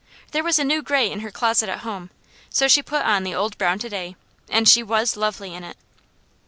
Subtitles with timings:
[0.31, 2.09] There was a new gray in her closet at home,
[2.49, 4.15] so she put on the old brown to day,
[4.49, 5.77] and she was lovely in it.